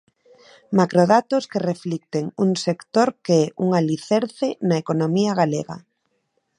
[0.77, 5.77] Macrodatos que reflicten un sector que é un alicerce na economía galega.